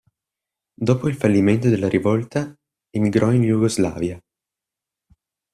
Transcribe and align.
Dopo 0.73 1.07
il 1.09 1.13
fallimento 1.15 1.69
della 1.69 1.87
rivolta 1.87 2.51
emigrò 2.89 3.31
in 3.31 3.43
Jugoslavia. 3.43 4.19